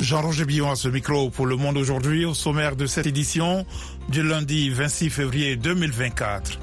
[0.00, 3.66] Jean-Roger Billon à ce micro pour Le Monde aujourd'hui au sommaire de cette édition
[4.08, 6.58] du lundi 26 février 2024.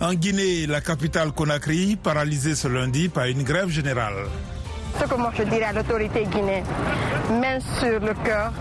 [0.00, 4.26] En Guinée, la capitale Conakry paralysée ce lundi par une grève générale.
[5.00, 6.64] Ce que moi je dirais à l'autorité guinéenne,
[7.40, 8.52] main sur le cœur,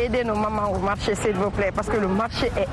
[0.00, 2.68] aidez nos mamans au marché s'il vous plaît, parce que le marché est.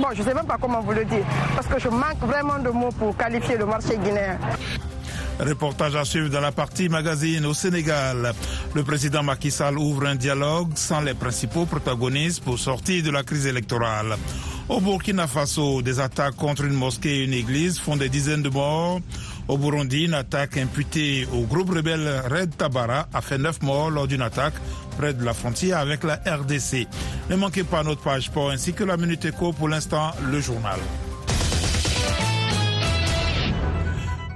[0.00, 1.24] Bon, je ne sais même pas comment vous le dire,
[1.54, 4.38] parce que je manque vraiment de mots pour qualifier le marché guinéen.
[5.40, 8.32] Reportage à suivre dans la partie magazine au Sénégal.
[8.74, 13.22] Le président Macky Sall ouvre un dialogue sans les principaux protagonistes pour sortir de la
[13.22, 14.16] crise électorale.
[14.68, 18.50] Au Burkina Faso, des attaques contre une mosquée et une église font des dizaines de
[18.50, 19.00] morts.
[19.46, 24.06] Au Burundi, une attaque imputée au groupe rebelle Red Tabara a fait neuf morts lors
[24.06, 24.54] d'une attaque
[24.98, 26.86] près de la frontière avec la RDC.
[27.30, 30.78] Ne manquez pas notre page sport ainsi que la Minute Éco pour l'instant, le journal.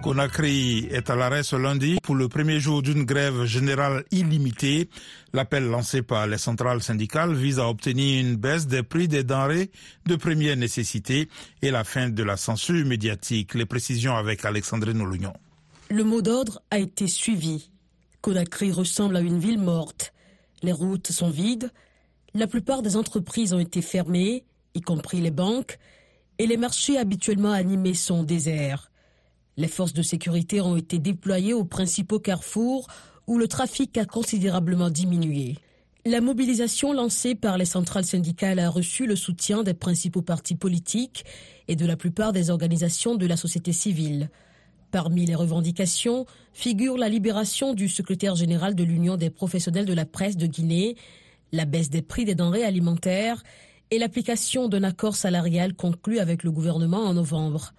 [0.03, 4.89] Conakry est à l'arrêt ce lundi pour le premier jour d'une grève générale illimitée.
[5.33, 9.71] L'appel lancé par les centrales syndicales vise à obtenir une baisse des prix des denrées
[10.07, 11.29] de première nécessité
[11.63, 13.55] et la fin de la censure médiatique.
[13.55, 15.35] Les précisions avec Alexandre Nolognon.
[15.89, 17.71] Le mot d'ordre a été suivi.
[18.23, 20.13] Conakry ressemble à une ville morte.
[20.65, 21.71] Les routes sont vides.
[22.35, 25.79] La plupart des entreprises ont été fermées, y compris les banques,
[26.39, 28.92] et les marchés habituellement animés sont déserts.
[29.57, 32.89] Les forces de sécurité ont été déployées aux principaux carrefours
[33.27, 35.57] où le trafic a considérablement diminué.
[36.05, 41.25] La mobilisation lancée par les centrales syndicales a reçu le soutien des principaux partis politiques
[41.69, 44.31] et de la plupart des organisations de la société civile.
[44.91, 50.05] Parmi les revendications figure la libération du secrétaire général de l'Union des professionnels de la
[50.05, 50.97] presse de Guinée,
[51.53, 53.43] la baisse des prix des denrées alimentaires
[53.93, 57.75] et l'application d'un accord salarial conclu avec le gouvernement en novembre.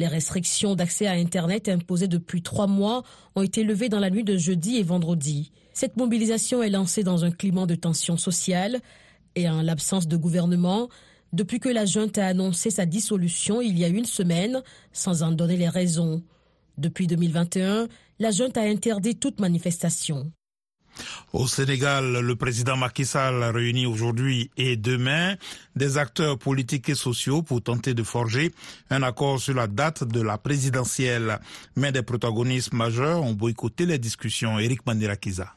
[0.00, 3.02] Les restrictions d'accès à Internet imposées depuis trois mois
[3.36, 5.52] ont été levées dans la nuit de jeudi et vendredi.
[5.74, 8.80] Cette mobilisation est lancée dans un climat de tension sociale
[9.34, 10.88] et en l'absence de gouvernement
[11.34, 14.62] depuis que la junte a annoncé sa dissolution il y a une semaine
[14.94, 16.22] sans en donner les raisons.
[16.78, 17.86] Depuis 2021,
[18.20, 20.32] la junte a interdit toute manifestation.
[21.32, 25.36] Au Sénégal, le président Macky Sall a réuni aujourd'hui et demain
[25.76, 28.52] des acteurs politiques et sociaux pour tenter de forger
[28.90, 31.38] un accord sur la date de la présidentielle.
[31.76, 34.58] Mais des protagonistes majeurs ont boycotté les discussions.
[34.58, 35.54] Eric Mandirakiza.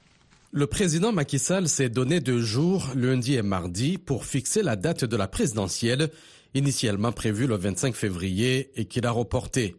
[0.52, 5.04] Le président Macky Sall s'est donné deux jours, lundi et mardi, pour fixer la date
[5.04, 6.12] de la présidentielle,
[6.54, 9.76] initialement prévue le 25 février et qu'il a reportée.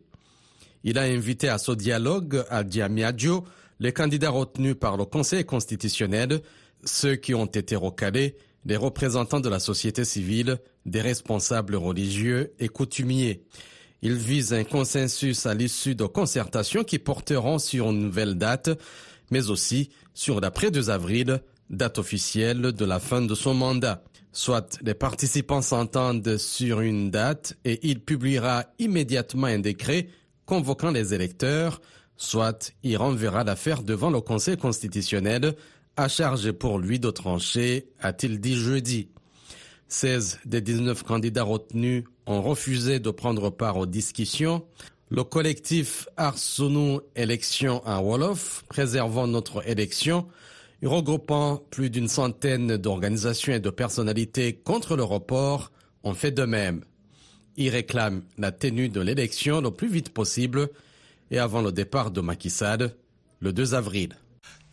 [0.83, 3.45] Il a invité à ce dialogue à Diamiadio,
[3.81, 6.41] les candidats retenus par le Conseil constitutionnel,
[6.85, 12.69] ceux qui ont été recalés, des représentants de la société civile, des responsables religieux et
[12.69, 13.43] coutumiers.
[14.03, 18.71] Il vise un consensus à l'issue de concertations qui porteront sur une nouvelle date,
[19.31, 24.03] mais aussi sur l'après-2 avril, date officielle de la fin de son mandat.
[24.33, 30.09] Soit les participants s'entendent sur une date et il publiera immédiatement un décret
[30.45, 31.81] convoquant les électeurs,
[32.17, 35.55] soit il renverra l'affaire devant le Conseil constitutionnel,
[35.97, 39.09] à charge pour lui de trancher, a-t-il dit jeudi.
[39.89, 44.65] 16 des 19 candidats retenus ont refusé de prendre part aux discussions.
[45.11, 50.27] Le collectif Arsounou Élection à Wolof, préservant notre élection,
[50.83, 55.71] regroupant plus d'une centaine d'organisations et de personnalités contre le report,
[56.03, 56.85] ont fait de même.
[57.57, 60.71] Ils réclament la tenue de l'élection le plus vite possible
[61.35, 62.49] et avant le départ de Macky
[63.41, 64.17] le 2 avril.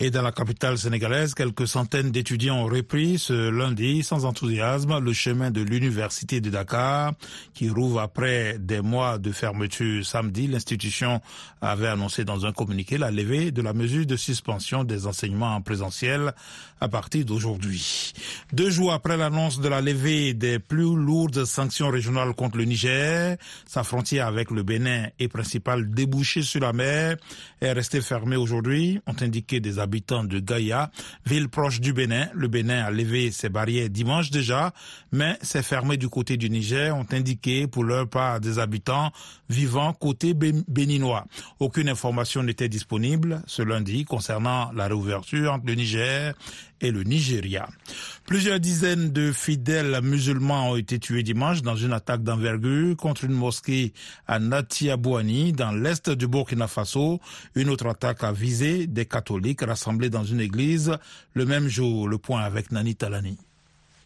[0.04, 5.14] Et dans la capitale sénégalaise, quelques centaines d'étudiants ont repris ce lundi sans enthousiasme le
[5.14, 7.14] chemin de l'université de Dakar
[7.54, 10.48] qui rouvre après des mois de fermeture samedi.
[10.48, 11.22] L'institution
[11.62, 15.62] avait annoncé dans un communiqué la levée de la mesure de suspension des enseignements en
[15.62, 16.34] présentiel
[16.80, 18.14] à partir d'aujourd'hui.
[18.54, 23.38] Deux jours après l'annonce de la levée des plus lourdes sanctions régionales contre le Niger,
[23.68, 27.18] sa frontière avec le Bénin et principal débouché sur la mer
[27.62, 30.90] est restée fermée aujourd'hui, ont indiqué des de Gaïa,
[31.26, 32.28] ville proche du Bénin.
[32.34, 34.72] Le Bénin a levé ses barrières dimanche déjà,
[35.12, 39.12] mais c'est fermé du côté du Niger, ont indiqué pour leur part des habitants
[39.50, 41.26] vivant côté béninois.
[41.60, 46.34] Aucune information n'était disponible ce lundi concernant la réouverture entre le Niger
[46.82, 47.70] et le Nigeria.
[48.26, 53.34] Plusieurs dizaines de fidèles musulmans ont été tués dimanche dans une attaque d'envergure contre une
[53.34, 53.94] mosquée
[54.28, 57.20] à Natiabouani, dans l'est du Burkina Faso.
[57.56, 60.98] Une autre attaque a visé des catholiques rassemblés dans une église
[61.34, 62.08] le même jour.
[62.08, 63.38] Le point avec Nani Talani.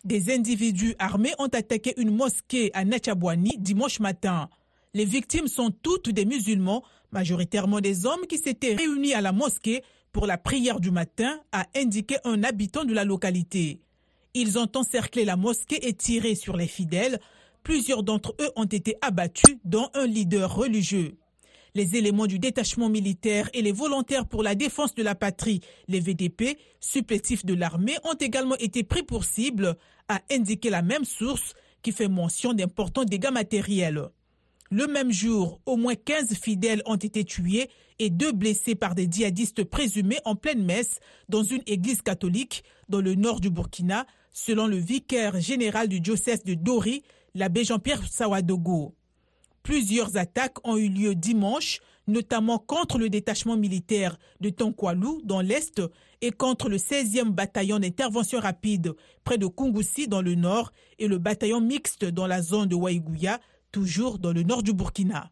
[0.04, 4.50] Des individus armés ont attaqué une mosquée à Natiabouani dimanche matin.
[4.94, 9.84] Les victimes sont toutes des musulmans, majoritairement des hommes qui s'étaient réunis à la mosquée
[10.16, 13.82] pour la prière du matin, a indiqué un habitant de la localité.
[14.34, 17.20] Ils ont encerclé la mosquée et tiré sur les fidèles.
[17.64, 21.18] Plusieurs d'entre eux ont été abattus, dont un leader religieux.
[21.74, 25.60] Les éléments du détachement militaire et les volontaires pour la défense de la patrie,
[25.90, 29.76] les VDP, supplétifs de l'armée, ont également été pris pour cible,
[30.08, 34.08] a indiqué la même source qui fait mention d'importants dégâts matériels.
[34.78, 39.08] Le même jour, au moins 15 fidèles ont été tués et deux blessés par des
[39.10, 41.00] djihadistes présumés en pleine messe
[41.30, 46.44] dans une église catholique dans le nord du Burkina, selon le vicaire général du diocèse
[46.44, 47.04] de Dori,
[47.36, 48.94] l'abbé Jean-Pierre Sawadogo.
[49.64, 55.82] Plusieurs attaques ont eu lieu dimanche, notamment contre le détachement militaire de Tonkwalou dans l'Est
[56.20, 58.94] et contre le 16e bataillon d'intervention rapide
[59.24, 63.40] près de Kungusi dans le nord et le bataillon mixte dans la zone de Waïgouya,
[63.76, 65.30] toujours dans le nord du Burkina.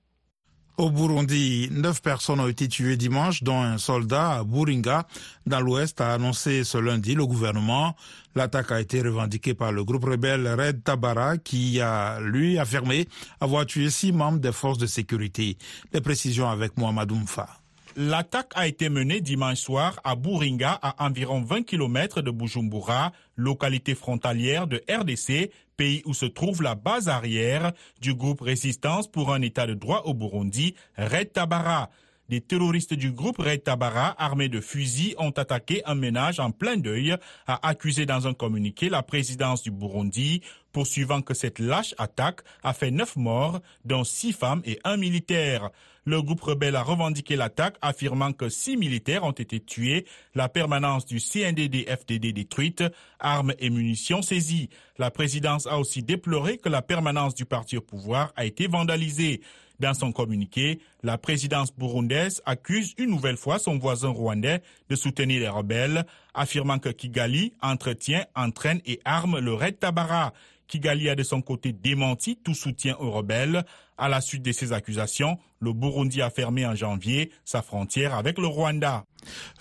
[0.75, 5.07] Au Burundi, neuf personnes ont été tuées dimanche, dont un soldat à Buringa,
[5.45, 7.95] dans l'ouest, a annoncé ce lundi le gouvernement.
[8.35, 13.07] L'attaque a été revendiquée par le groupe rebelle Red Tabara, qui a, lui, affirmé
[13.39, 15.57] avoir tué six membres des forces de sécurité.
[15.93, 17.47] Les précisions avec Mohamed Oumfa.
[17.95, 23.93] L'attaque a été menée dimanche soir à Buringa, à environ 20 km de Bujumbura, localité
[23.93, 29.41] frontalière de RDC, pays où se trouve la base arrière du groupe Résistance pour un
[29.41, 31.89] état de droit au Burundi, Red Tabara.
[32.29, 36.77] Des terroristes du groupe Red Tabara, armés de fusils, ont attaqué un ménage en plein
[36.77, 37.15] deuil,
[37.47, 40.41] a accusé dans un communiqué la présidence du Burundi,
[40.71, 45.69] poursuivant que cette lâche attaque a fait neuf morts, dont six femmes et un militaire.
[46.05, 51.05] Le groupe rebelle a revendiqué l'attaque, affirmant que six militaires ont été tués, la permanence
[51.05, 52.83] du CNDD-FDD détruite,
[53.19, 54.69] armes et munitions saisies.
[54.97, 59.41] La présidence a aussi déploré que la permanence du parti au pouvoir a été vandalisée.
[59.83, 65.41] Dans son communiqué, la présidence burundaise accuse une nouvelle fois son voisin rwandais de soutenir
[65.41, 70.31] les rebelles, affirmant que Kigali entretient, entraîne et arme le Red Tabara.
[70.69, 73.65] Kigali a de son côté démenti tout soutien aux rebelles.
[73.97, 78.37] À la suite de ces accusations, le Burundi a fermé en janvier sa frontière avec
[78.37, 79.05] le Rwanda.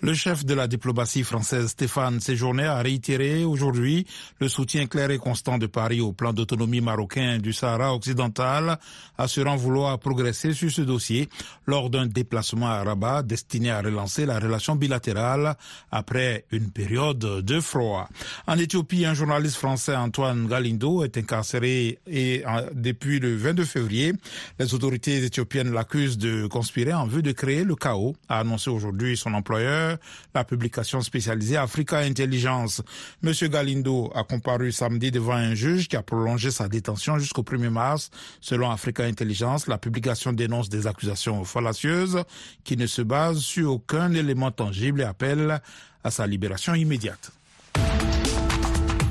[0.00, 4.06] Le chef de la diplomatie française Stéphane Séjourné a réitéré aujourd'hui
[4.40, 8.78] le soutien clair et constant de Paris au plan d'autonomie marocain du Sahara occidental,
[9.18, 11.28] assurant vouloir progresser sur ce dossier
[11.66, 15.56] lors d'un déplacement à Rabat destiné à relancer la relation bilatérale
[15.92, 18.08] après une période de froid.
[18.48, 22.42] En Éthiopie, un journaliste français Antoine Galindo est incarcéré et
[22.74, 24.12] depuis le 22 février,
[24.58, 29.16] les autorités éthiopiennes l'accusent de conspirer en vue de créer le chaos, a annoncé aujourd'hui
[29.16, 29.98] son employeur,
[30.34, 32.82] la publication spécialisée Africa Intelligence.
[33.22, 37.70] Monsieur Galindo a comparu samedi devant un juge qui a prolongé sa détention jusqu'au 1er
[37.70, 38.10] mars.
[38.40, 42.22] Selon Africa Intelligence, la publication dénonce des accusations fallacieuses
[42.64, 45.60] qui ne se basent sur aucun élément tangible et appelle
[46.04, 47.32] à sa libération immédiate.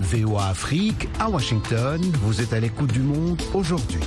[0.01, 4.01] VOA Afrique, à Washington, vous êtes à l'écoute du monde aujourd'hui.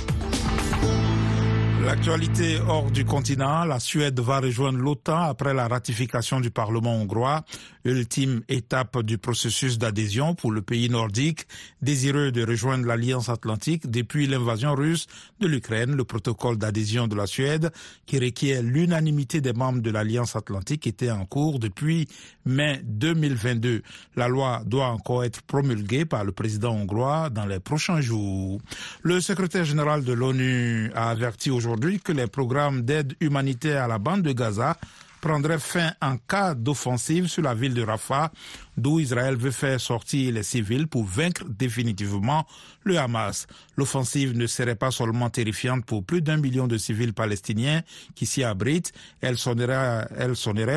[1.85, 7.43] L'actualité hors du continent, la Suède va rejoindre l'OTAN après la ratification du Parlement hongrois,
[7.85, 11.47] ultime étape du processus d'adhésion pour le pays nordique,
[11.81, 15.07] désireux de rejoindre l'Alliance atlantique depuis l'invasion russe
[15.39, 15.95] de l'Ukraine.
[15.95, 17.71] Le protocole d'adhésion de la Suède,
[18.05, 22.07] qui requiert l'unanimité des membres de l'Alliance atlantique, était en cours depuis
[22.45, 23.81] mai 2022.
[24.15, 28.59] La loi doit encore être promulguée par le président hongrois dans les prochains jours.
[29.03, 33.99] Le secrétaire général de l'ONU a averti aujourd'hui que les programmes d'aide humanitaire à la
[33.99, 34.77] bande de Gaza
[35.25, 38.31] prendraient fin en cas d'offensive sur la ville de Rafah,
[38.77, 42.45] d'où Israël veut faire sortir les civils pour vaincre définitivement
[42.83, 43.47] le Hamas.
[43.77, 47.81] L'offensive ne serait pas seulement terrifiante pour plus d'un million de civils palestiniens
[48.13, 48.91] qui s'y abritent,
[49.21, 50.07] elle sonnerait,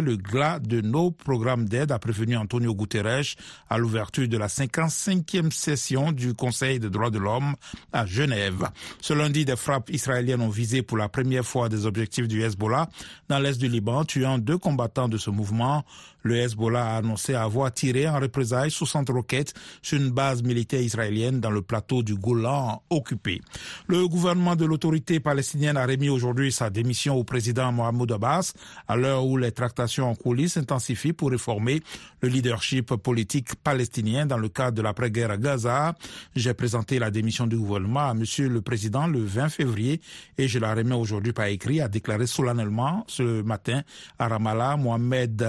[0.02, 3.36] le glas de nos programmes d'aide, a prévenu Antonio Guterres
[3.68, 7.54] à l'ouverture de la 55e session du Conseil des droits de l'homme
[7.92, 8.70] à Genève.
[9.00, 12.88] Ce lundi, des frappes israéliennes ont visé pour la première fois des objectifs du Hezbollah
[13.28, 15.84] dans l'est du Liban, tuant deux combattants de ce mouvement.
[16.28, 21.40] Le Hezbollah a annoncé avoir tiré en représailles 60 roquettes sur une base militaire israélienne
[21.40, 23.40] dans le plateau du Golan occupé.
[23.86, 28.52] Le gouvernement de l'autorité palestinienne a remis aujourd'hui sa démission au président Mohamed Abbas
[28.86, 31.80] à l'heure où les tractations en coulisses s'intensifient pour réformer
[32.20, 35.94] le leadership politique palestinien dans le cadre de l'après-guerre à Gaza.
[36.36, 40.02] J'ai présenté la démission du gouvernement à monsieur le président le 20 février
[40.36, 43.80] et je la remets aujourd'hui par écrit, a déclaré solennellement ce matin
[44.18, 45.42] à Ramallah, Mohamed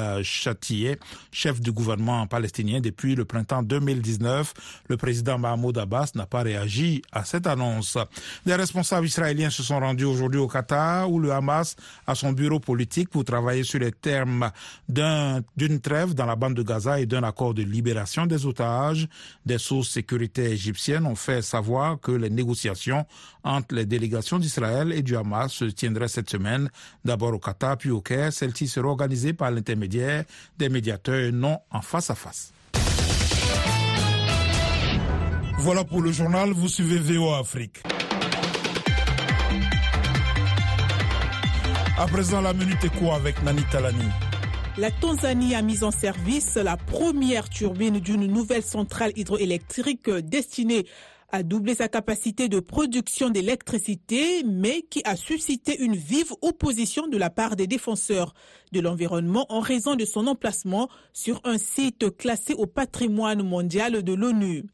[1.32, 4.54] Chef du gouvernement palestinien depuis le printemps 2019.
[4.88, 7.98] Le président Mahmoud Abbas n'a pas réagi à cette annonce.
[8.46, 12.60] Des responsables israéliens se sont rendus aujourd'hui au Qatar où le Hamas a son bureau
[12.60, 14.52] politique pour travailler sur les termes
[14.88, 19.08] d'une trêve dans la bande de Gaza et d'un accord de libération des otages.
[19.46, 23.06] Des sources sécuritaires égyptiennes ont fait savoir que les négociations
[23.44, 26.70] entre les délégations d'Israël et du Hamas se tiendraient cette semaine,
[27.06, 28.32] d'abord au Qatar puis au Caire.
[28.32, 30.26] Celle-ci sera organisée par l'intermédiaire
[30.60, 32.51] des médiateurs non en face à face.
[35.58, 37.82] Voilà pour le journal, vous suivez VO Afrique.
[41.98, 44.06] À présent, la minute éco avec Nani Talani.
[44.78, 50.86] La Tanzanie a mis en service la première turbine d'une nouvelle centrale hydroélectrique destinée
[51.32, 57.18] à doubler sa capacité de production d'électricité, mais qui a suscité une vive opposition de
[57.18, 58.34] la part des défenseurs
[58.72, 64.14] de l'environnement en raison de son emplacement sur un site classé au patrimoine mondial de
[64.14, 64.66] l'ONU.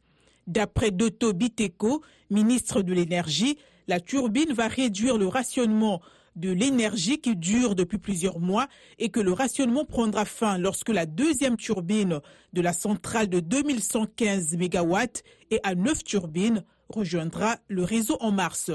[0.48, 3.58] D'après Dotto Biteko, ministre de l'Énergie,
[3.88, 6.02] la turbine va réduire le rationnement
[6.36, 8.68] de l'énergie qui dure depuis plusieurs mois
[9.00, 12.20] et que le rationnement prendra fin lorsque la deuxième turbine
[12.54, 14.98] de la centrale de 2115 MW
[15.51, 18.72] et à neuf turbines rejoindra le réseau en mars.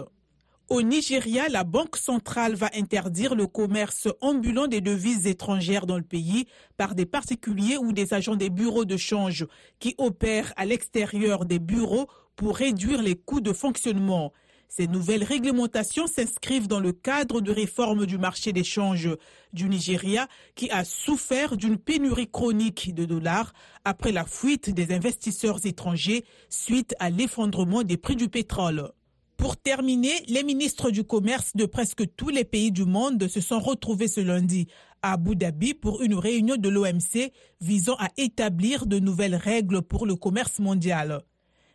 [0.70, 6.04] Au Nigeria, la Banque centrale va interdire le commerce ambulant des devises étrangères dans le
[6.04, 9.48] pays par des particuliers ou des agents des bureaux de change
[9.80, 14.32] qui opèrent à l'extérieur des bureaux pour réduire les coûts de fonctionnement.
[14.72, 19.08] Ces nouvelles réglementations s'inscrivent dans le cadre de réforme du marché d'échange
[19.52, 23.52] du Nigeria qui a souffert d'une pénurie chronique de dollars
[23.84, 28.92] après la fuite des investisseurs étrangers suite à l'effondrement des prix du pétrole.
[29.36, 33.58] Pour terminer, les ministres du commerce de presque tous les pays du monde se sont
[33.58, 34.68] retrouvés ce lundi
[35.02, 40.06] à Abu Dhabi pour une réunion de l'OMC visant à établir de nouvelles règles pour
[40.06, 41.24] le commerce mondial.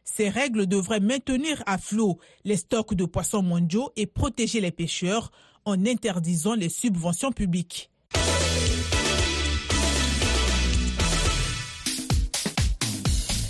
[0.06, 5.32] Ces règles devraient maintenir à flot les stocks de poissons mondiaux et protéger les pêcheurs
[5.66, 7.90] en interdisant les subventions publiques.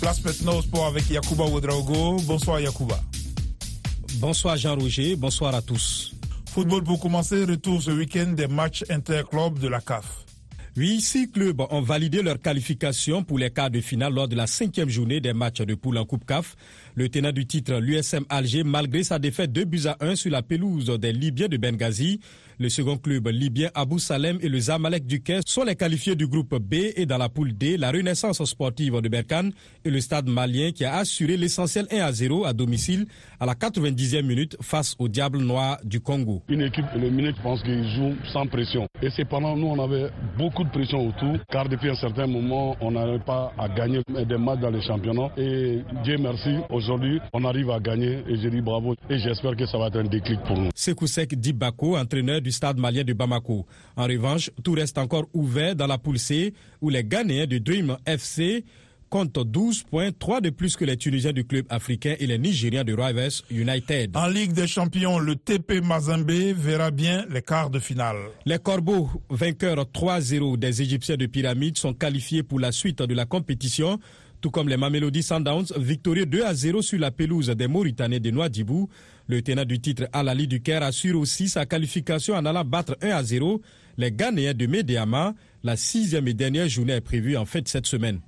[0.00, 2.16] Place maintenant au sport avec Yakuba Ouedraogo.
[2.22, 3.00] Bonsoir Yakuba.
[4.18, 6.14] Bonsoir Jean-Roger, bonsoir à tous.
[6.52, 10.25] Football pour commencer, retour ce week-end des matchs interclubs de la CAF.
[10.78, 14.46] Oui, six clubs ont validé leur qualification pour les quarts de finale lors de la
[14.46, 16.54] cinquième journée des matchs de poule en Coupe CAF.
[16.94, 20.42] Le tenant du titre, l'USM Alger, malgré sa défaite 2 buts à 1 sur la
[20.42, 22.20] pelouse des Libyens de Benghazi,
[22.58, 26.26] le second club libyen Abu Salem et le Zamalek du Caire sont les qualifiés du
[26.26, 29.52] groupe B et dans la poule D, la Renaissance sportive de Berkane
[29.84, 33.06] et le stade malien qui a assuré l'essentiel 1 à 0 à domicile
[33.38, 36.42] à la 90e minute face au Diable Noir du Congo.
[36.48, 38.86] Une équipe éliminée, je pense qu'ils jouent sans pression.
[39.02, 40.08] Et c'est pendant nous, on avait
[40.38, 44.38] beaucoup de pression autour, car depuis un certain moment, on n'arrive pas à gagner des
[44.38, 45.30] matchs dans les championnats.
[45.36, 48.94] Et Dieu merci, aujourd'hui, on arrive à gagner et je dis bravo.
[49.10, 50.70] Et j'espère que ça va être un déclic pour nous.
[50.74, 53.66] Sekousek Dibako, entraîneur du stade malien de Bamako.
[53.96, 57.96] En revanche, tout reste encore ouvert dans la poule C où les Ghanéens de Dream
[58.06, 58.64] FC
[59.10, 62.84] comptent 12 points, 3 de plus que les Tunisiens du club africain et les Nigériens
[62.84, 64.16] de Rivers United.
[64.16, 68.16] En Ligue des Champions, le TP Mazembe verra bien les quarts de finale.
[68.44, 73.26] Les Corbeaux, vainqueurs 3-0 des Égyptiens de Pyramide, sont qualifiés pour la suite de la
[73.26, 73.98] compétition
[74.40, 78.30] tout comme les Mamelody Sundowns, victorieux 2 à 0 sur la pelouse des Mauritaniens de
[78.30, 78.88] Noidibou.
[79.28, 83.10] Le tenant du titre Alali du Caire assure aussi sa qualification en allant battre 1
[83.10, 83.60] à 0
[83.98, 85.34] les Ghanéens de Médéama.
[85.64, 88.20] La sixième et dernière journée est prévue en fin de cette semaine.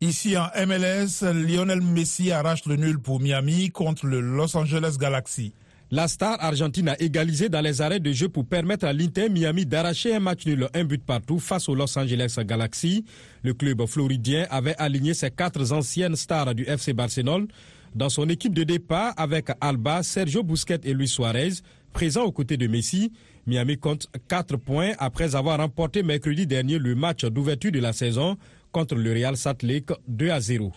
[0.00, 5.52] Ici en MLS, Lionel Messi arrache le nul pour Miami contre le Los Angeles Galaxy.
[5.90, 9.66] La star argentine a égalisé dans les arrêts de jeu pour permettre à l'Inter Miami
[9.66, 13.04] d'arracher un match nul, un but partout face au Los Angeles Galaxy.
[13.42, 17.48] Le club floridien avait aligné ses quatre anciennes stars du FC Barcelone
[17.94, 21.54] dans son équipe de départ avec Alba, Sergio Busquets et Luis Suarez,
[21.92, 23.12] présents aux côtés de Messi.
[23.46, 28.36] Miami compte 4 points après avoir remporté mercredi dernier le match d'ouverture de la saison
[28.72, 30.72] contre le Real Salt Lake 2 à 0.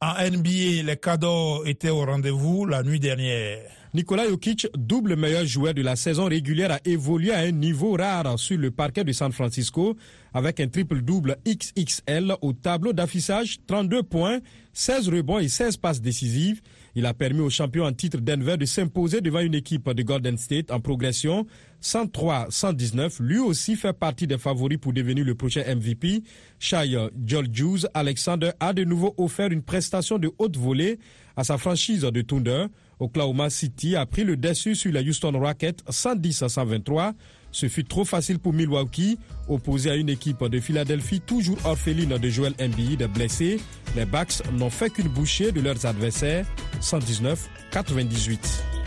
[0.00, 3.60] En NBA, les cadeaux étaient au rendez-vous la nuit dernière.
[3.96, 8.38] Nikola Jokic, double meilleur joueur de la saison régulière, a évolué à un niveau rare
[8.38, 9.96] sur le parquet de San Francisco
[10.34, 14.40] avec un triple-double XXL au tableau d'affichage, 32 points,
[14.74, 16.60] 16 rebonds et 16 passes décisives.
[16.94, 20.36] Il a permis au champion en titre Denver de s'imposer devant une équipe de Golden
[20.36, 21.46] State en progression
[21.82, 23.22] 103-119.
[23.22, 26.22] Lui aussi fait partie des favoris pour devenir le prochain MVP.
[26.58, 30.98] Shai Jules Alexander a de nouveau offert une prestation de haute volée
[31.34, 32.66] à sa franchise de Thunder.
[32.98, 37.12] Oklahoma City a pris le dessus sur la Houston Rockets 110 123.
[37.52, 42.28] Ce fut trop facile pour Milwaukee, opposé à une équipe de Philadelphie toujours orpheline de
[42.28, 43.60] Joel Embiid blessé.
[43.94, 46.46] Les Bucks n'ont fait qu'une bouchée de leurs adversaires,
[46.80, 48.38] 119-98.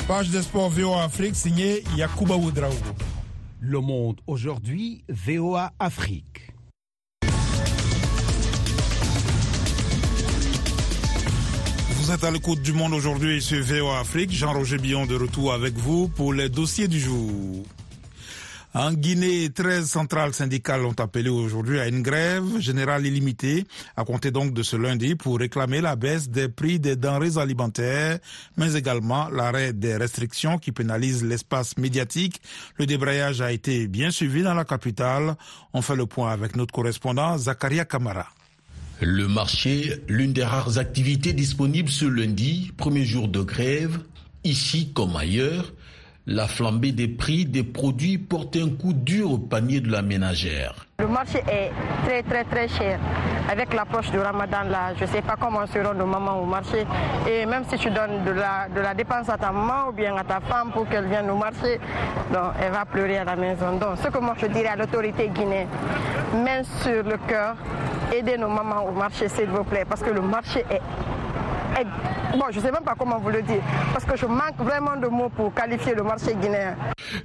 [0.07, 2.75] Page de sport VOA Afrique signée Yakuba Oudraogo.
[3.59, 6.48] Le monde aujourd'hui, VOA Afrique.
[12.09, 14.31] Vous êtes à l'écoute du monde aujourd'hui sur VOA Afrique.
[14.31, 17.63] Jean-Roger Billon de retour avec vous pour les dossiers du jour.
[18.73, 23.63] En Guinée, 13 centrales syndicales ont appelé aujourd'hui à une grève générale illimitée,
[23.95, 28.17] à compter donc de ce lundi, pour réclamer la baisse des prix des denrées alimentaires,
[28.57, 32.41] mais également l'arrêt des restrictions qui pénalisent l'espace médiatique.
[32.77, 35.35] Le débrayage a été bien suivi dans la capitale.
[35.73, 38.25] On fait le point avec notre correspondant Zakaria Kamara.
[39.01, 43.99] Le marché, l'une des rares activités disponibles ce lundi, premier jour de grève,
[44.43, 45.71] ici comme ailleurs,
[46.27, 50.85] la flambée des prix des produits porte un coup dur au panier de la ménagère.
[50.99, 51.71] Le marché est
[52.05, 52.99] très très très cher.
[53.49, 56.85] Avec l'approche du ramadan là, je ne sais pas comment seront nos mamans au marché.
[57.27, 60.13] Et même si tu donnes de la, de la dépense à ta maman ou bien
[60.17, 61.79] à ta femme pour qu'elle vienne au marché,
[62.61, 63.77] elle va pleurer à la maison.
[63.79, 65.69] Donc ce que moi je dirais à l'autorité guinéenne,
[66.33, 67.55] main sur le cœur,
[68.13, 70.81] aidez nos mamans au marché s'il vous plaît, parce que le marché est
[72.33, 73.61] Bon, je ne sais même pas comment vous le dire,
[73.93, 76.75] parce que je manque vraiment de mots pour qualifier le marché guinéen.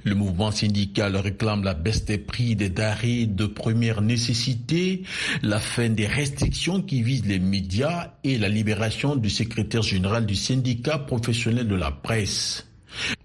[0.03, 5.03] Le mouvement syndical réclame la baisse des prix des denrées de première nécessité,
[5.43, 10.35] la fin des restrictions qui visent les médias et la libération du secrétaire général du
[10.35, 12.65] syndicat professionnel de la presse.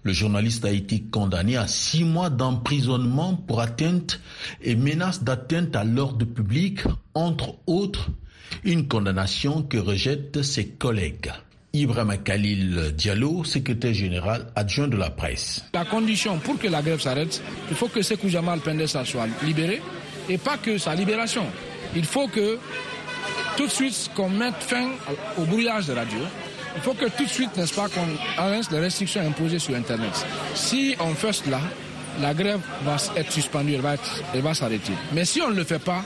[0.03, 4.19] Le journaliste a été condamné à six mois d'emprisonnement pour atteinte
[4.61, 6.81] et menace d'atteinte à l'ordre public,
[7.13, 8.09] entre autres,
[8.63, 11.31] une condamnation que rejettent ses collègues.
[11.73, 15.63] Ibrahim Khalil Diallo, secrétaire général adjoint de la presse.
[15.73, 19.81] La condition pour que la grève s'arrête, il faut que Sekou Jamal Pendessa soit libéré
[20.27, 21.45] et pas que sa libération.
[21.95, 22.57] Il faut que
[23.55, 24.89] tout de suite qu'on mette fin
[25.37, 26.19] au brouillage de radio.
[26.75, 28.07] Il faut que tout de suite, n'est-ce pas, qu'on
[28.41, 30.25] arrête les restrictions imposées sur Internet.
[30.55, 31.59] Si on fait cela,
[32.21, 33.95] la grève va être suspendue, elle va,
[34.33, 34.93] elle va s'arrêter.
[35.13, 36.03] Mais si on ne le fait pas,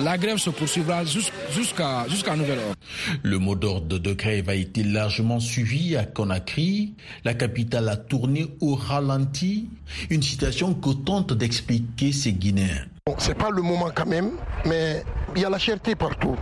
[0.00, 2.74] la grève se poursuivra jusqu'à jusqu'à nouvel ordre.
[3.22, 6.94] Le mot d'ordre de grève a été largement suivi à Conakry.
[7.24, 9.68] La capitale a tourné au ralenti.
[10.10, 12.86] Une situation que tente d'expliquer ces Guinéens.
[13.06, 14.30] Bon, c'est pas le moment quand même,
[14.66, 15.02] mais
[15.34, 16.36] il y a la cherté partout,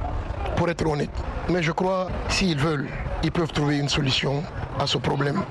[0.57, 1.11] pour être honnête.
[1.49, 2.89] Mais je crois, s'ils veulent,
[3.23, 4.43] ils peuvent trouver une solution
[4.79, 5.43] à ce problème.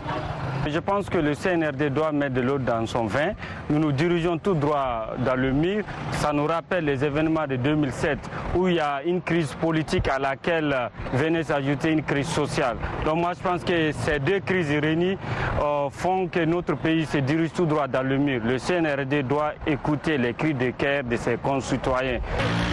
[0.67, 3.33] Je pense que le CNRD doit mettre de l'eau dans son vin.
[3.69, 5.83] Nous nous dirigeons tout droit dans le mur.
[6.13, 8.17] Ça nous rappelle les événements de 2007
[8.55, 10.75] où il y a une crise politique à laquelle
[11.13, 12.77] venait s'ajouter une crise sociale.
[13.05, 15.17] Donc moi je pense que ces deux crises réunies
[15.61, 18.41] euh, font que notre pays se dirige tout droit dans le mur.
[18.43, 22.19] Le CNRD doit écouter les cris de cœur de ses concitoyens.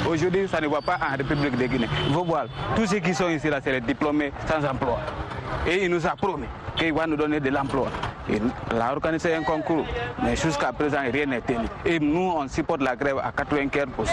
[0.09, 1.89] Aujourd'hui, ça ne va pas en République de Guinée.
[2.09, 4.99] Il faut voir, tous ceux qui sont ici, là, c'est les diplômés sans emploi.
[5.67, 7.91] Et il nous a promis qu'il va nous donner de l'emploi.
[8.29, 8.41] Il
[8.81, 9.85] a organisé un concours,
[10.23, 11.67] mais jusqu'à présent, rien n'est tenu.
[11.85, 14.09] Et nous, on supporte la grève à 95%.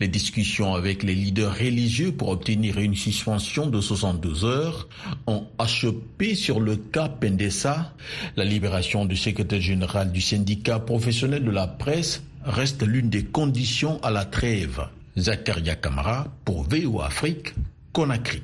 [0.00, 4.88] Les discussions avec les leaders religieux pour obtenir une suspension de 72 heures
[5.26, 7.92] ont achoppé sur le cas Pendessa.
[8.36, 14.00] La libération du secrétaire général du syndicat professionnel de la presse reste l'une des conditions
[14.02, 14.88] à la trêve.
[15.16, 17.54] Zakaria Kamara pour VO Afrique,
[17.92, 18.42] Conakry.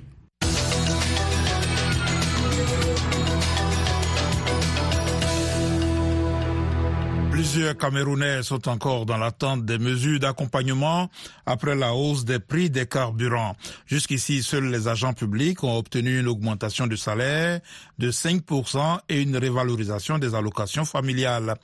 [7.30, 11.08] Plusieurs Camerounais sont encore dans l'attente des mesures d'accompagnement
[11.46, 13.56] après la hausse des prix des carburants.
[13.86, 17.60] Jusqu'ici, seuls les agents publics ont obtenu une augmentation du salaire
[17.98, 21.54] de 5% et une révalorisation des allocations familiales.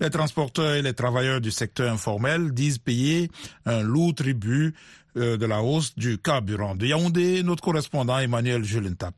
[0.00, 3.30] Les transporteurs et les travailleurs du secteur informel disent payer
[3.66, 4.74] un lourd tribut
[5.14, 6.74] de la hausse du carburant.
[6.74, 9.14] De Yaoundé, notre correspondant Emmanuel Julentap.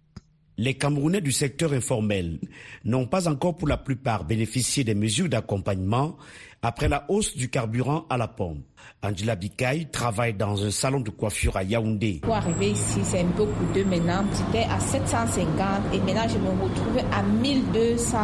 [0.61, 2.40] Les Camerounais du secteur informel
[2.85, 6.16] n'ont pas encore pour la plupart bénéficié des mesures d'accompagnement
[6.62, 8.59] après la hausse du carburant à la pompe.
[9.01, 12.18] Angela Bikaï travaille dans un salon de coiffure à Yaoundé.
[12.25, 14.25] Pour arriver ici, c'est un peu coûteux maintenant.
[14.33, 18.18] J'étais à 750 et maintenant je me retrouve à 1200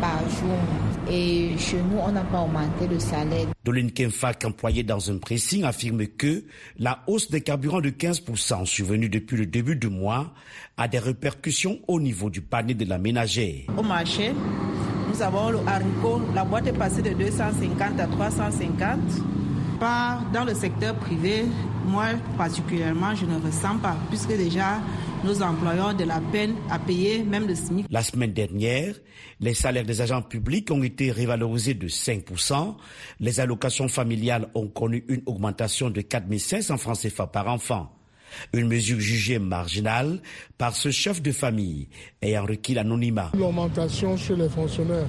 [0.00, 0.85] par jour.
[1.10, 3.46] Et chez nous, on n'a pas augmenté le salaire.
[3.64, 6.44] Doline Kenfak, employé dans un pressing, affirme que
[6.78, 10.32] la hausse des carburants de 15% survenue depuis le début du mois
[10.76, 13.62] a des répercussions au niveau du panier de la ménagère.
[13.76, 14.32] Au marché,
[15.08, 16.20] nous avons le haricot.
[16.34, 18.98] La boîte est passée de 250 à 350.
[19.78, 21.44] Part, dans le secteur privé,
[21.86, 24.80] moi particulièrement, je ne ressens pas, puisque déjà
[25.24, 27.86] nos employeurs de la peine à payer même le SMIC.
[27.90, 28.94] La semaine dernière,
[29.40, 32.76] les salaires des agents publics ont été révalorisés de 5%.
[33.20, 37.92] Les allocations familiales ont connu une augmentation de 4 500 francs CFA par enfant.
[38.52, 40.20] Une mesure jugée marginale
[40.58, 41.88] par ce chef de famille
[42.20, 43.30] ayant requis l'anonymat.
[43.38, 45.08] L'augmentation chez les fonctionnaires,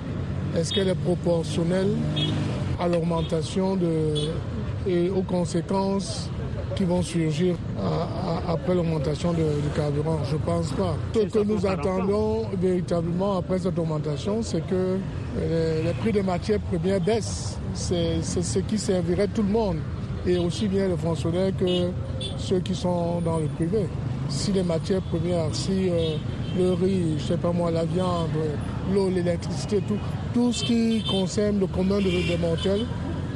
[0.55, 1.95] est-ce qu'elle est proportionnelle
[2.79, 3.77] à l'augmentation
[4.87, 6.29] et aux conséquences
[6.75, 7.55] qui vont surgir
[8.47, 9.41] après l'augmentation du
[9.75, 10.95] carburant Je ne pense pas.
[11.13, 14.97] Ce que nous attendons véritablement après cette augmentation, c'est que
[15.35, 17.57] les, prix des matières premières baissent.
[17.73, 19.77] C'est ce qui servirait tout le monde,
[20.25, 21.89] et aussi bien les fonctionnaires que
[22.37, 23.87] ceux qui sont dans le privé.
[24.29, 26.17] Si les matières premières, si euh,
[26.57, 28.29] le riz, je sais pas moi, la viande,
[28.93, 29.97] l'eau, l'électricité, tout,
[30.33, 32.85] tout ce qui concerne le commun des mortels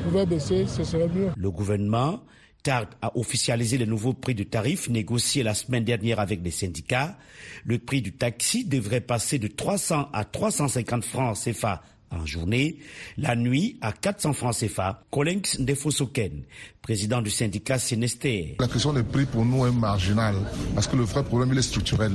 [0.04, 1.30] pouvait baisser, ce serait mieux.
[1.38, 2.22] Le gouvernement
[2.64, 7.18] tarde à officialiser les nouveaux prix de tarifs négociés la semaine dernière avec les syndicats.
[7.66, 12.78] Le prix du taxi devrait passer de 300 à 350 francs CFA en journée,
[13.18, 15.04] la nuit à 400 francs CFA.
[15.12, 16.44] Colinx Ndefosoken,
[16.82, 18.56] président du syndicat Sénester.
[18.60, 20.36] La question des prix pour nous est marginale
[20.76, 22.14] parce que le vrai problème il est structurel,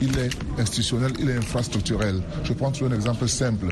[0.00, 2.22] il est institutionnel, il est infrastructurel.
[2.44, 3.66] Je prends un exemple simple.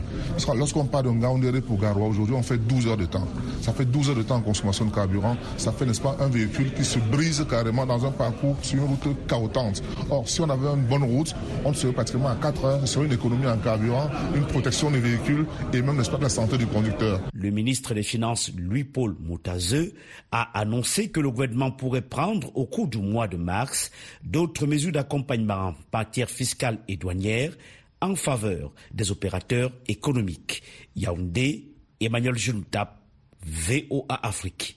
[0.56, 3.26] Lorsqu'on parle d'un Gaoundéré pour Garoua, aujourd'hui on fait 12 heures de temps.
[3.60, 5.36] Ça fait 12 heures de temps en consommation de carburant.
[5.56, 8.84] Ça fait, n'est-ce pas, un véhicule qui se brise carrément dans un parcours sur une
[8.84, 9.82] route chaotante.
[10.10, 13.12] Or, si on avait une bonne route, on serait pratiquement à 4 heures sur une
[13.12, 17.20] économie en carburant, une protection des véhicules et même, n'est-ce pas, la santé du conducteur.
[17.32, 19.94] Le ministre des Finances, Louis-Paul Moutazeux,
[20.30, 23.90] a annoncé que le gouvernement pourrait prendre au cours du mois de mars
[24.22, 27.52] d'autres mesures d'accompagnement en matière fiscale et douanière
[28.00, 30.62] en faveur des opérateurs économiques.
[30.96, 32.98] Yaoundé, Emmanuel Juntap,
[33.44, 34.76] VOA Afrique.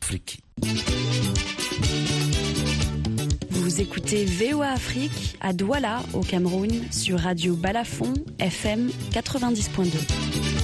[3.50, 10.55] Vous écoutez VOA Afrique à Douala, au Cameroun, sur Radio Balafon, FM 90.2.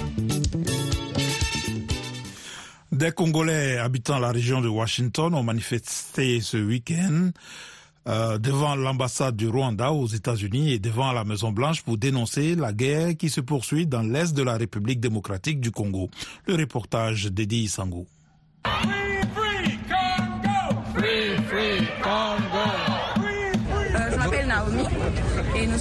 [3.02, 7.32] Des Congolais habitant la région de Washington ont manifesté ce week-end
[8.08, 12.74] euh, devant l'ambassade du Rwanda aux États-Unis et devant la Maison Blanche pour dénoncer la
[12.74, 16.12] guerre qui se poursuit dans l'est de la République démocratique du Congo.
[16.46, 18.06] Le reportage d'Edi Sangou.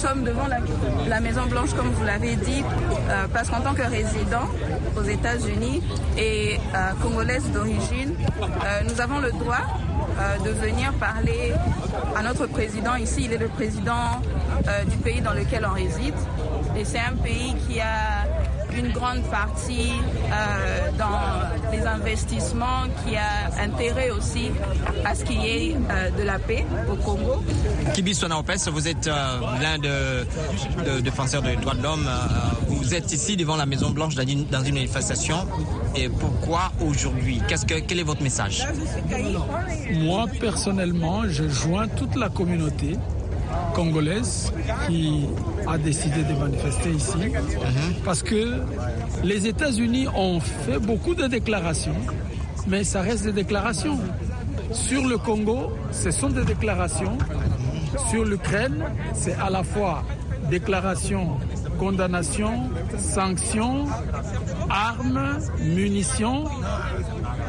[0.01, 2.63] Sommes devant la, Maison Blanche, comme vous l'avez dit,
[3.09, 4.47] euh, parce qu'en tant que résident
[4.97, 5.83] aux États-Unis
[6.17, 9.61] et euh, congolaise d'origine, euh, nous avons le droit
[10.43, 11.53] de venir parler
[12.15, 12.95] à notre président.
[12.95, 14.21] Ici, il est le président
[14.87, 16.13] du pays dans lequel on réside.
[16.77, 18.27] Et c'est un pays qui a
[18.77, 19.91] une grande partie
[20.31, 24.51] euh, dans les investissements, qui a intérêt aussi
[25.05, 27.43] à ce qu'il y ait euh, de la paix au Congo.
[27.93, 30.25] Kibi Opes, vous êtes euh, l'un de,
[30.85, 32.09] de, défenseurs des droits de l'homme.
[32.67, 35.47] vous êtes ici devant la Maison Blanche dans une, dans une manifestation.
[35.95, 37.41] Et pourquoi aujourd'hui?
[37.47, 38.65] Qu'est-ce que, Quel est votre message?
[39.93, 42.97] Moi, personnellement, je joins toute la communauté
[43.73, 44.51] congolaise
[44.87, 45.25] qui
[45.67, 47.31] a décidé de manifester ici
[48.03, 48.61] parce que
[49.23, 51.95] les États-Unis ont fait beaucoup de déclarations,
[52.67, 53.97] mais ça reste des déclarations.
[54.71, 57.17] Sur le Congo, ce sont des déclarations.
[58.09, 60.03] Sur l'Ukraine, c'est à la fois
[60.49, 61.37] déclaration,
[61.79, 63.85] condamnation, sanctions,
[64.69, 66.45] armes, munitions,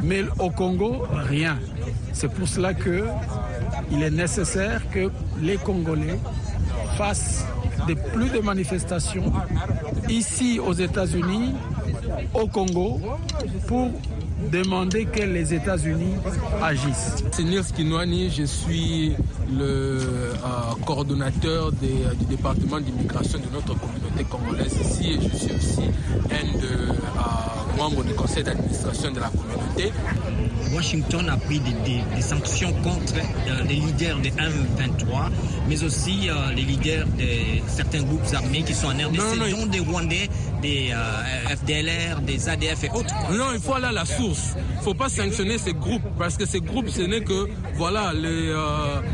[0.03, 1.59] mais au Congo, rien.
[2.12, 3.05] C'est pour cela que
[3.90, 6.18] il est nécessaire que les Congolais
[6.97, 7.45] fassent
[8.12, 9.33] plus de manifestations
[10.09, 11.55] ici aux États-Unis,
[12.35, 13.01] au Congo,
[13.66, 13.90] pour
[14.51, 16.14] demander que les États-Unis
[16.62, 17.25] agissent.
[17.33, 19.14] C'est Nils je suis
[19.53, 20.33] le euh,
[20.85, 25.83] coordonnateur du département d'immigration de notre communauté congolaise ici et je suis aussi
[26.31, 29.92] un de, euh, membre du conseil d'administration de la communauté.
[30.75, 35.31] Washington a pris des, sanctions contre euh, les leaders des M23,
[35.68, 40.29] mais aussi les leaders de certains groupes armés qui sont en RDC, dont des Rwandais,
[40.62, 40.94] des
[41.51, 43.14] FDLR, des ADF et autres.
[43.33, 44.55] Non, il faut aller à la source.
[44.57, 48.12] Il ne faut pas sanctionner ces groupes parce que ces groupes, ce n'est que voilà,
[48.12, 48.55] les,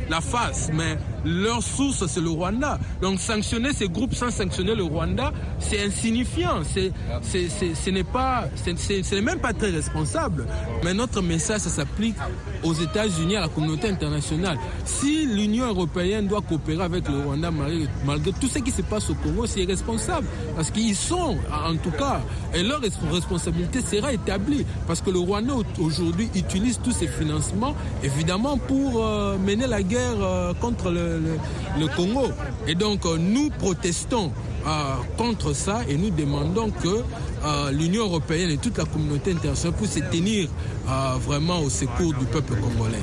[0.08, 0.70] la face.
[0.72, 2.78] Mais leur source, c'est le Rwanda.
[3.00, 6.62] Donc sanctionner ces groupes sans sanctionner le Rwanda, c'est insignifiant.
[6.64, 10.46] C'est, ce n'est pas, c'est même pas très responsable.
[10.84, 12.16] Mais notre message, ça s'applique
[12.62, 14.58] aux États-Unis, à la communauté internationale.
[14.84, 19.14] Si l'Union européenne doit coopérer avec le Rwanda malgré, tout ce qui se passe au
[19.14, 20.26] Congo, c'est irresponsable.
[20.56, 22.20] Parce qu'ils sont, en tout cas,
[22.54, 24.64] leur responsabilité sera établie.
[24.86, 30.16] Parce que le Rwanda aujourd'hui utilise tous ces financements, évidemment, pour euh, mener la guerre
[30.20, 31.38] euh, contre le,
[31.96, 32.28] Congo.
[32.66, 34.32] Et donc, euh, nous protestons
[35.16, 37.02] contre ça et nous demandons que
[37.72, 40.48] l'Union européenne et toute la communauté internationale puissent se tenir
[41.26, 42.98] vraiment au secours du peuple congolais.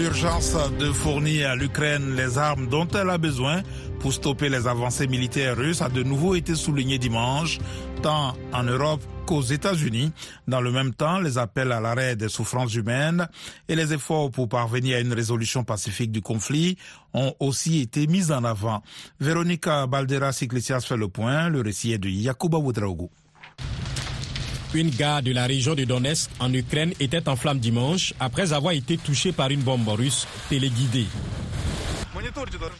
[0.00, 3.60] L'urgence de fournir à l'Ukraine les armes dont elle a besoin
[3.98, 7.58] pour stopper les avancées militaires russes a de nouveau été soulignée dimanche,
[8.00, 10.10] tant en Europe qu'aux États-Unis.
[10.48, 13.28] Dans le même temps, les appels à l'arrêt des souffrances humaines
[13.68, 16.78] et les efforts pour parvenir à une résolution pacifique du conflit
[17.12, 18.82] ont aussi été mis en avant.
[19.20, 21.50] Véronica Baldera Iglesias fait le point.
[21.50, 23.10] Le récit est de Yakuba Oudraogo.
[24.72, 28.72] Une gare de la région de Donetsk en Ukraine était en flammes dimanche après avoir
[28.72, 31.06] été touchée par une bombe russe téléguidée.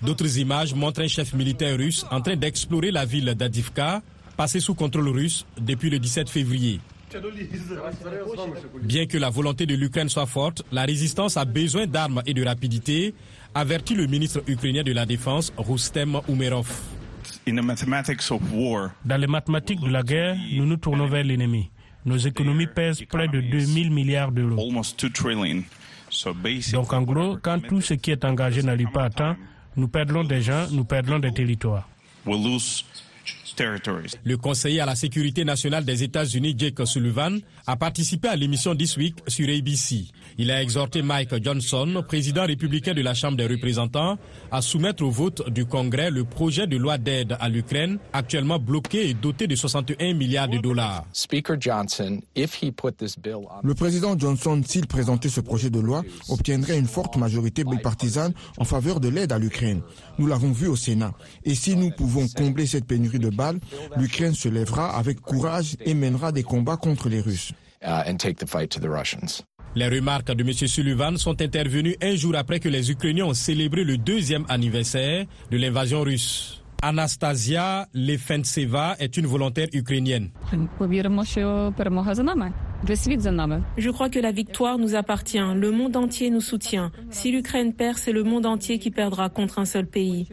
[0.00, 4.02] D'autres images montrent un chef militaire russe en train d'explorer la ville d'Adivka,
[4.36, 6.80] passée sous contrôle russe depuis le 17 février.
[8.82, 12.44] Bien que la volonté de l'Ukraine soit forte, la résistance a besoin d'armes et de
[12.44, 13.14] rapidité,
[13.52, 16.70] avertit le ministre ukrainien de la Défense, Rustem Umerov.
[19.04, 21.68] Dans les mathématiques de la guerre, nous nous tournons vers l'ennemi.
[22.04, 24.70] Nos économies pèsent près de 2000 milliards d'euros.
[26.72, 29.36] Donc en gros, quand tout ce qui est engagé n'arrive pas à temps,
[29.76, 31.88] nous perdons des gens, nous perdons des territoires.
[34.24, 38.96] Le conseiller à la sécurité nationale des États-Unis, Jake Sullivan, a participé à l'émission This
[38.96, 40.06] Week sur ABC.
[40.42, 44.16] Il a exhorté Mike Johnson, président républicain de la Chambre des représentants,
[44.50, 49.10] à soumettre au vote du Congrès le projet de loi d'aide à l'Ukraine, actuellement bloqué
[49.10, 51.04] et doté de 61 milliards de dollars.
[53.62, 58.64] Le président Johnson, s'il présentait ce projet de loi, obtiendrait une forte majorité bipartisane en
[58.64, 59.82] faveur de l'aide à l'Ukraine.
[60.18, 61.12] Nous l'avons vu au Sénat.
[61.44, 63.60] Et si nous pouvons combler cette pénurie de balles,
[63.98, 67.52] l'Ukraine se lèvera avec courage et mènera des combats contre les Russes.
[67.82, 68.04] Uh,
[69.74, 70.52] les remarques de M.
[70.52, 75.56] Sullivan sont intervenues un jour après que les Ukrainiens ont célébré le deuxième anniversaire de
[75.56, 76.62] l'invasion russe.
[76.82, 80.30] Anastasia Lefentseva est une volontaire ukrainienne.
[83.76, 85.38] Je crois que la victoire nous appartient.
[85.38, 86.90] Le monde entier nous soutient.
[87.10, 90.26] Si l'Ukraine perd, c'est le monde entier qui perdra contre un seul pays.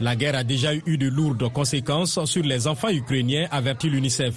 [0.00, 4.34] La guerre a déjà eu de lourdes conséquences sur les enfants ukrainiens, avertit l'UNICEF.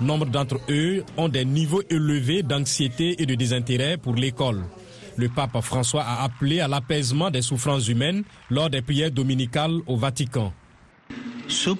[0.00, 4.64] Nombre d'entre eux ont des niveaux élevés d'anxiété et de désintérêt pour l'école.
[5.16, 9.96] Le pape François a appelé à l'apaisement des souffrances humaines lors des prières dominicales au
[9.96, 10.52] Vatican.
[11.48, 11.70] Je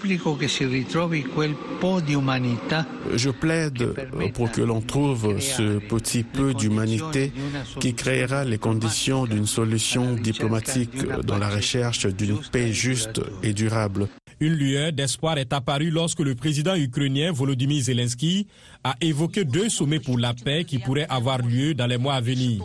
[3.30, 3.94] plaide
[4.32, 7.32] pour que l'on trouve ce petit peu d'humanité
[7.80, 14.08] qui créera les conditions d'une solution diplomatique dans la recherche d'une paix juste et durable.
[14.38, 18.46] Une lueur d'espoir est apparue lorsque le président ukrainien Volodymyr Zelensky
[18.84, 22.20] a évoqué deux sommets pour la paix qui pourraient avoir lieu dans les mois à
[22.20, 22.62] venir.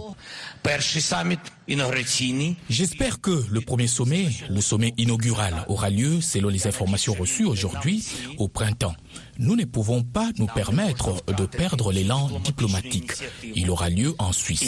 [2.69, 8.05] J'espère que le premier sommet, le sommet inaugural, aura lieu, selon les informations reçues aujourd'hui,
[8.37, 8.95] au printemps.
[9.39, 13.13] Nous ne pouvons pas nous permettre de perdre l'élan diplomatique.
[13.55, 14.63] Il aura lieu en Suisse.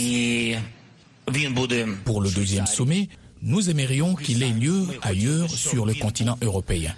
[2.06, 3.10] Pour le deuxième sommet,
[3.44, 6.96] nous aimerions qu'il ait lieu ailleurs sur le continent européen.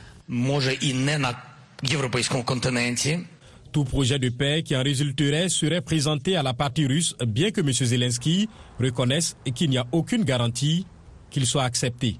[3.72, 7.62] Tout projet de paix qui en résulterait serait présenté à la partie russe, bien que
[7.62, 7.74] M.
[7.74, 8.48] Zelensky
[8.80, 10.86] reconnaisse qu'il n'y a aucune garantie
[11.32, 12.20] qu'il soit accepté.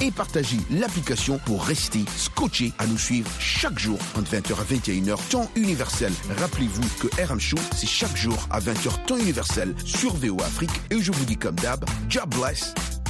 [0.00, 5.28] et partagez l'application pour rester scotché à nous suivre chaque jour entre 20h à 21h
[5.30, 6.12] temps universel.
[6.38, 11.00] Rappelez-vous que RM Show, c'est chaque jour à 20h temps universel sur VO Afrique et
[11.00, 12.74] je vous dis comme d'hab, job bless,